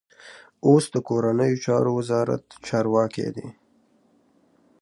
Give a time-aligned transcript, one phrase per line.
[0.67, 3.47] اوس د کورنیو چارو وزارت چارواکی دی.